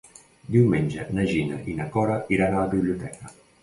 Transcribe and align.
Diumenge 0.55 1.05
na 1.19 1.27
Gina 1.33 1.61
i 1.75 1.79
na 1.83 1.89
Cora 1.99 2.19
iran 2.39 2.55
a 2.61 2.67
la 2.69 2.77
biblioteca. 2.77 3.37